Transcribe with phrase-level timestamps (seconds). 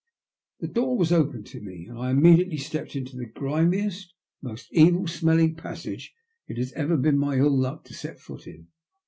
[0.61, 5.05] The door was opened to me, and I immediately stepped into the grimiest, most evil
[5.05, 6.11] smelling passage
[6.47, 8.69] it has ever been my ill luck to set foot in.